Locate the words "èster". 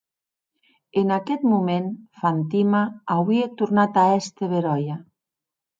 4.19-4.53